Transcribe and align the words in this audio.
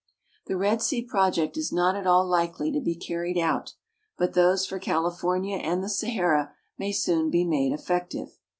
The 0.47 0.57
Red 0.57 0.81
Sea 0.81 1.03
project 1.03 1.55
is 1.57 1.71
not 1.71 1.95
at 1.95 2.07
all 2.07 2.25
likely 2.25 2.71
to 2.71 2.81
be 2.81 2.95
carried 2.95 3.37
out, 3.37 3.73
but 4.17 4.33
those 4.33 4.65
for 4.65 4.79
California 4.79 5.57
and 5.57 5.83
the 5.83 5.89
Sahara 5.89 6.55
may 6.75 6.91
soon 6.91 7.29
be 7.29 7.45
made 7.45 7.71
effective. 7.71 8.39